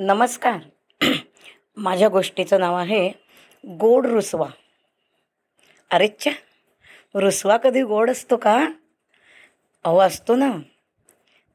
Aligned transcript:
नमस्कार. 0.00 0.56
माझ्या 1.76 2.08
गोष्टीचं 2.08 2.60
नाव 2.60 2.76
आहे 2.76 3.12
गोड 3.66 4.06
रुसवा. 4.06 4.48
अरेच्छा 5.90 6.30
रुसवा 7.14 7.56
कधी 7.56 7.82
गोड 7.82 8.10
असतो 8.10 8.36
का? 8.36 8.68
अहो 9.84 9.98
असतो 9.98 10.36
ना. 10.36 10.50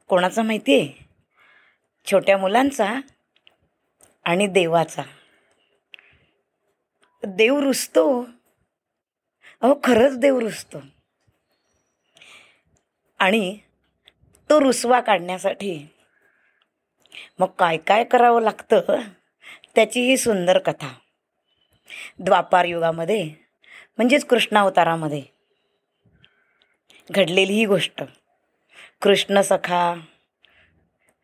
कोणाचा 0.08 0.42
माहिती 0.42 0.80
आहे 0.80 1.04
छोट्या 2.10 2.38
मुलांचा 2.38 2.94
आणि 4.24 4.46
देवाचा. 4.46 5.02
देव 7.26 7.58
रुसतो. 7.58 8.22
अहो 9.62 9.80
खरंच 9.84 10.18
देव 10.18 10.38
रुसतो. 10.38 10.78
आणि 13.18 13.58
तो 14.50 14.60
रुसवा 14.60 15.00
काढण्यासाठी 15.00 15.93
मग 17.38 17.46
काय 17.58 17.76
काय 17.76 18.04
करावं 18.04 18.42
लागतं? 18.42 19.00
त्याची 19.74 20.00
ही 20.00 20.16
सुंदर 20.16 20.58
कथा. 20.58 20.92
द्वापार 22.18 22.64
युगामध्ये 22.64 23.22
म्हणजेच 23.96 24.24
कृष्णावतारामध्ये 24.24 25.22
घडलेली 27.10 27.52
ही 27.52 27.64
गोष्ट. 27.64 28.02
कृष्ण 29.02 29.40
सखा 29.40 29.94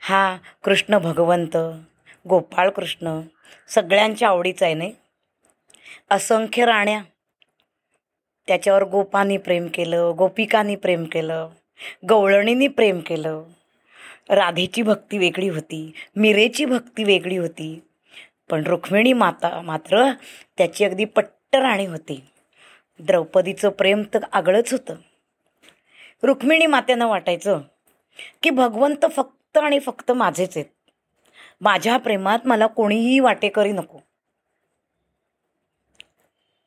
हा 0.02 0.36
कृष्ण 0.64 0.98
भगवंत 0.98 1.56
गोपाळ 2.28 2.70
कृष्ण 2.70 3.20
सगळ्यांच्या 3.68 4.28
आवडीचा 4.28 4.66
आहे 4.66 4.74
नाही? 4.74 4.92
असंख्य 6.10 6.64
राण्या 6.64 7.00
त्याच्यावर 8.48 8.84
गोपानी 8.84 9.36
प्रेम 9.36 9.66
केलं 9.74 10.12
गोपिकानी 10.18 10.76
प्रेम 10.76 11.04
केलं 11.04 11.48
गवळणींनी 12.10 12.68
प्रेम 12.68 13.00
केलं 13.00 13.42
राधेची 14.30 14.82
भक्ती 14.82 15.18
वेगळी 15.18 15.48
होती 15.48 15.92
मिरेची 16.16 16.64
भक्ती 16.64 17.04
वेगळी 17.04 17.36
होती. 17.36 17.82
पण 18.50 18.64
रुक्मिणी 18.66 19.12
माता 19.12 19.60
मात्र 19.60 20.12
त्याची 20.58 20.84
अगदी 20.84 21.04
पट्ट 21.04 21.56
राणी 21.56 21.86
होती. 21.86 22.24
द्रौपदीचं 22.98 23.68
प्रेम 23.68 24.02
तर 24.14 24.24
आगळंच 24.32 24.72
होतं. 24.72 24.94
रुक्मिणी 26.22 26.66
मातेनं 26.66 27.06
वाटायचं 27.06 27.60
की 28.42 28.50
भगवंत 28.50 29.06
फक्त 29.16 29.56
आणि 29.56 29.78
फक्त 29.78 30.12
माझेच 30.12 30.56
आहेत. 30.56 30.90
माझ्या 31.60 31.96
प्रेमात 31.96 32.38
मला 32.44 32.66
कोणीही 32.66 33.20
वाटेकरी 33.20 33.72
नको. 33.72 33.98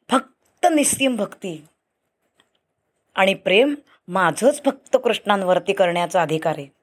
फक्त 0.09 0.65
निस्सीम 0.75 1.15
भक्ती 1.15 1.65
आणि 3.15 3.33
प्रेम 3.33 3.75
माझंच 4.07 4.63
फक्त 4.63 4.97
कृष्णांवरती 5.03 5.73
करण्याचा 5.73 6.21
अधिकार 6.21 6.53
आहे. 6.57 6.82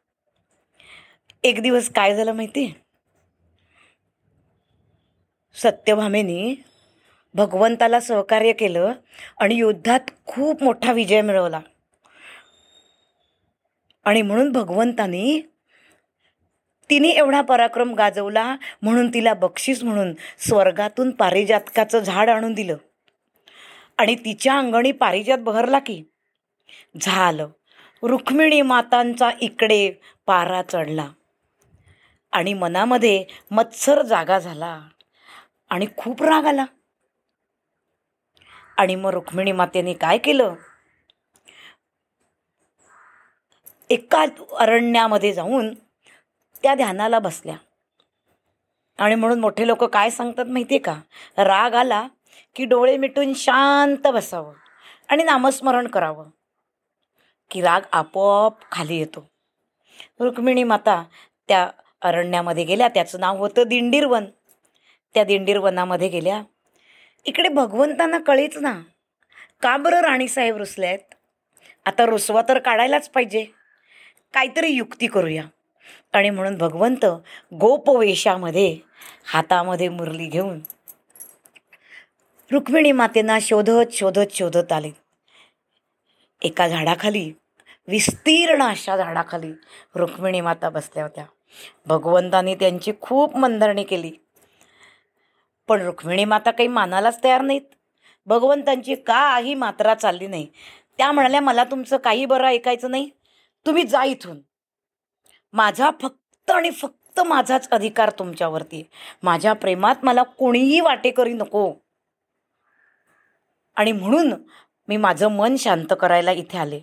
एक 1.45 1.63
दिवस 1.63 1.89
काय 1.89 2.17
झालं 2.17 2.33
माहिती? 2.33 2.75
सत्यभामेनी 5.55 6.55
भगवंताला 7.35 8.01
सहकार्य 8.01 8.53
केलं 8.53 8.93
आणि 9.41 9.55
युद्धात 9.55 10.01
खूप 10.27 10.63
मोठा 10.63 10.93
विजय 10.93 11.21
मिळवला. 11.21 11.61
आणि 14.05 14.23
म्हणून 14.23 14.53
भगवंतानी 14.53 15.41
तिने 16.91 17.09
एवढा 17.09 17.41
पराक्रम 17.41 17.95
गाजवला 17.95 18.57
म्हणून 18.83 19.15
तिला 19.15 19.35
बक्षीस 19.35 19.85
म्हणून 19.85 20.15
स्वर्गातून 20.39 21.11
पारिजातकाचं 21.11 21.99
झाड 21.99 22.31
आणून 22.31 22.53
दिलं. 22.53 22.77
आणि 23.99 24.15
तिच्या 24.15 24.59
अंगणी 24.59 24.93
पारिजात 24.93 25.39
बहरला 25.39 25.79
की 25.79 26.03
झालं. 27.01 27.49
रुक्मिणी 28.03 28.63
मातांचा 28.63 29.31
इकडे 29.41 29.93
पारा 30.27 30.63
चढला. 30.63 31.09
आणि 32.33 32.55
मनामध्ये 32.55 33.25
मत्सर 33.51 34.03
जागा 34.03 34.39
झाला 34.39 34.89
आणि 35.71 35.87
खूप 35.97 36.23
राग 36.23 36.47
आला. 36.47 36.65
आणि 38.77 38.95
मग 38.95 39.11
रुक्मिणी 39.11 39.53
मातेने 39.53 39.93
काय 39.93 40.19
केलं? 40.19 40.55
एका 43.91 44.25
अरण्यामध्ये 44.59 45.33
जाऊन 45.33 45.75
त्या 46.63 46.75
ध्यानाला 46.75 47.19
बसल्या. 47.19 47.57
आणि 48.99 49.15
म्हणून 49.15 49.41
मोठे 49.41 49.67
लोक 49.67 49.85
काय 49.85 50.11
सांगतात 50.11 50.45
माहिती 50.45 50.75
आहे 50.75 50.83
का? 50.83 51.01
राग 51.37 51.75
आला 51.75 52.09
की 52.57 52.65
डोळे 52.65 52.97
मिटून 52.97 53.35
शांत 53.35 54.07
बसावं 54.07 54.55
आणि 55.09 55.23
नामस्मरण 55.23 55.87
करावं. 55.87 56.31
की 57.51 57.61
राग 57.61 57.81
आपोआप 57.93 58.71
खाली 58.73 58.97
येतो. 58.97 59.31
रुक्मिणी 60.21 60.65
माता 60.65 61.05
त्या 61.49 61.71
अरण्यामध्ये 62.03 62.65
गेल्या. 62.65 62.89
त्याचं 62.89 63.21
नाव 63.21 63.37
होतं 63.37 63.63
दिंडीरवन. 63.63 64.25
त्या 65.15 65.25
दिंडीरवनामध्ये 65.25 66.09
गेल्या. 66.09 66.43
इकडे 67.25 67.49
भगवंतांना 67.49 68.19
कळीच 68.19 68.57
ना. 68.57 68.81
का 69.63 69.77
बरं 69.77 70.01
राणीसाहेब 70.01 70.57
रुसले 70.57 70.87
आहेत 70.87 71.15
आता 71.87 72.07
रुसवा 72.07 72.43
तर 72.49 72.59
काढायलाच 72.59 73.09
पाहिजे. 73.11 73.45
काहीतरी 74.35 74.69
युक्ती 74.69 75.07
करूया. 75.07 75.45
आणि 76.13 76.31
म्हणून 76.31 76.57
भगवंत 76.59 77.05
गोपवेशामध्ये 77.55 78.79
हातामध्ये 79.27 79.89
मुरली 79.89 80.27
घेऊन 80.27 80.61
रुक्मिणी 82.53 82.93
मातेना 82.93 83.39
शोधत 83.41 83.93
शोधत 83.93 84.33
शोधत 84.33 84.73
आले. 84.73 84.91
एका 86.43 86.69
झाडाखाली 86.69 87.33
विस्तीर्ण 87.89 88.63
अशा 88.63 88.97
झाडाखाली 88.97 89.53
रुक्मिणी 89.95 90.41
माता 90.41 90.69
बसल्या 90.69 91.03
होत्या. 91.05 91.25
भगवंतानी 91.87 92.55
त्यांची 92.55 92.93
खूप 93.01 93.37
मंदरणी 93.37 93.85
केली. 93.85 94.13
पण 95.69 95.81
रुक्मिणी 95.81 96.25
माता 96.25 96.51
काही 96.51 96.69
मानालाच 96.69 97.25
तयार 97.25 97.41
नाहीत. 97.41 97.61
भगवंतांची 98.27 98.95
काही 98.95 99.55
मात्रा 99.55 99.95
चालली 99.95 100.27
नाही. 100.27 100.47
त्या 100.99 101.13
म्हणाल्या 101.13 101.41
मला 101.41 101.65
तुमचं 101.65 101.97
काही 101.97 102.25
बरं 102.25 102.47
ऐकायचं 102.47 102.91
नाही. 102.91 103.11
तुम्ही 103.67 103.85
जा 103.85 104.05
इथून. 104.05 104.41
माझा 105.53 105.91
फक्त 106.03 106.51
आणि 106.51 106.71
फक्त 106.71 107.21
माझाच 107.21 107.71
अधिकार 107.71 108.11
तुमच्यावरती 108.11 108.91
माझ्या 109.23 109.53
प्रेमात 109.53 109.95
मला 110.03 110.23
कोणीही 110.23 110.81
वाटेकरी 110.81 111.33
नको. 111.33 111.75
आणि 113.75 113.93
म्हणून 113.93 114.33
मी 114.89 114.97
माझं 114.97 115.29
मन 115.29 115.57
शांत 115.57 115.93
करायला 116.01 116.33
इथे 116.33 116.59
आले. 116.59 116.81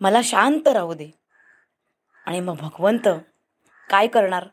मला 0.00 0.20
शांत 0.24 0.68
राहू 0.68 0.94
दे. 0.94 1.10
आणि 2.26 2.40
मग 2.40 2.56
भगवंत 2.56 3.08
काय 3.92 4.06
करणार? 4.06 4.46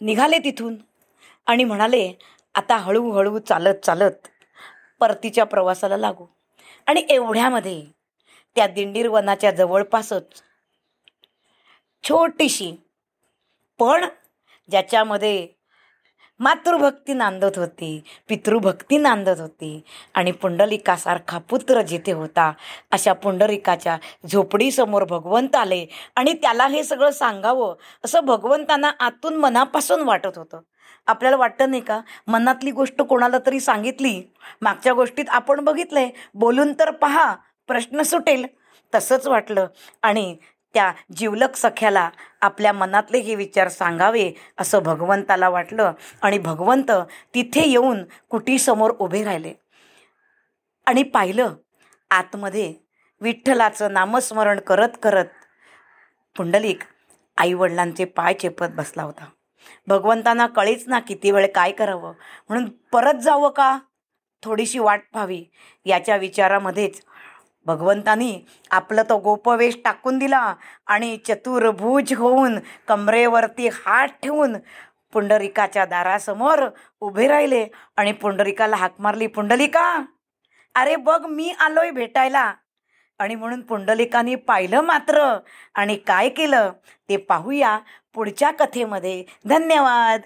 निघाले 0.00 0.38
तिथून 0.38 0.76
आणि 1.46 1.64
म्हणाले 1.64 2.12
आता 2.54 2.76
हळूहळू 2.76 3.38
चालत 3.38 3.74
चालत 3.74 4.28
परतीच्या 5.00 5.44
प्रवासाला 5.44 5.96
लागू. 5.96 6.26
आणि 6.86 7.06
एवढ्यामध्ये 7.08 7.84
त्या 8.56 8.66
दिंडीर 8.66 9.08
वनाच्या 9.08 9.50
जवळपासच 9.50 10.42
छोटीशी 12.04 12.76
पण 13.78 14.04
ज्याच्यामध्ये 14.70 15.48
मातृभक्ती 16.38 17.12
नांदत 17.12 17.58
होती 17.58 18.02
पितृभक्ती 18.28 18.98
नांदत 18.98 19.40
होती 19.40 19.82
आणि 20.14 20.32
पुंडलिकासारखा 20.32 21.38
पुत्र 21.38 21.82
जिथे 21.82 22.12
होता 22.12 22.52
अशा 22.90 23.12
पुंडलिकाच्या 23.12 23.98
झोपडीसमोर 24.32 25.04
भगवंत 25.04 25.56
आले 25.56 25.86
आणि 26.16 26.32
त्याला 26.32 26.66
हे 26.66 26.84
सगळं 26.84 27.10
सांगावं 27.10 27.74
असं 28.04 28.20
भगवंतांना 28.20 28.90
आतून 29.00 29.34
मनापासून 29.34 30.00
वाटत 30.00 30.38
होतं. 30.38 30.60
आपल्याला 31.06 31.36
वाटतं 31.36 31.70
नाही 31.70 31.82
का? 31.82 32.00
मनातली 32.26 32.70
गोष्ट 32.70 33.02
कोणाला 33.02 33.36
तरी 33.46 33.60
सांगितली. 33.60 34.22
मागच्या 34.62 34.92
गोष्टीत 34.92 35.24
आपण 35.28 35.60
बघितलंय. 35.60 36.10
बोलून 36.34 36.72
तर 36.72 36.90
पहा 36.90 37.34
प्रश्न 37.66 38.02
सुटेल. 38.02 38.46
तसंच 38.94 39.26
वाटलं. 39.26 39.66
आणि 40.02 40.36
त्या 40.74 40.92
जिवलक 41.16 41.56
सख्याला 41.56 42.10
आपल्या 42.40 42.72
मनातले 42.72 43.18
हे 43.18 43.34
विचार 43.34 43.68
सांगावे 43.68 44.32
असं 44.58 44.82
भगवंताला 44.82 45.48
वाटलं 45.48 45.92
आणि 46.22 46.38
भगवंत 46.38 46.90
तिथे 47.34 47.68
येऊन 47.68 48.04
कुटीसमोर 48.30 48.90
उभे 48.98 49.24
राहिले. 49.24 49.52
आणि 50.86 51.02
पाहिलं 51.02 51.54
आतमध्ये 52.10 52.74
विठ्ठलाचं 53.20 53.92
नामस्मरण 53.92 54.60
करत 54.60 54.88
करत 55.02 55.24
पुंडलिक 56.36 56.82
आईवडिलांचे 57.36 58.04
पाय 58.04 58.34
चेपत 58.34 58.66
बसला 58.70 59.02
होता. 59.02 59.24
भगवंतांना 59.86 60.46
कळीच 60.46 60.88
ना 60.88 60.98
किती 60.98 61.30
वेळ 61.30 61.46
काय 61.46 61.72
करावं. 61.72 62.12
म्हणून 62.48 62.68
परत 62.92 63.14
जावं 63.14 63.50
का? 63.50 63.78
थोडीशी 64.42 64.78
वाट 64.78 65.00
पाहावी. 65.12 65.44
याच्या 65.84 66.16
विचारामध्येच 66.16 67.02
भगवंतानी 67.66 68.38
आपलं 68.70 69.02
तो 69.08 69.18
गोपवेश 69.18 69.76
टाकून 69.84 70.18
दिला 70.18 70.54
आणि 70.86 71.16
चतुर्भुज 71.16 72.12
होऊन 72.14 72.58
कमरेवरती 72.88 73.68
हात 73.68 74.08
ठेवून 74.22 74.56
पुंडरिकाच्या 75.12 75.84
दारासमोर 75.84 76.68
उभे 77.00 77.28
राहिले 77.28 77.66
आणि 77.96 78.12
पुंडरिकाला 78.12 78.76
हाक 78.76 78.94
मारली 78.98 79.26
पुंडलिका 79.26 80.02
अरे 80.74 80.96
बघ 80.96 81.26
मी 81.26 81.50
आलोय 81.60 81.90
भेटायला. 81.90 82.52
आणि 83.18 83.34
म्हणून 83.34 83.60
पुंडलिकाने 83.60 84.34
पाहिलं 84.34 84.80
मात्र 84.80 85.38
आणि 85.74 85.96
काय 85.96 86.28
केलं 86.28 86.72
ते 87.08 87.16
पाहूया 87.16 87.78
पुढच्या 88.14 88.50
कथेमध्ये. 88.50 89.24
धन्यवाद. 89.48 90.20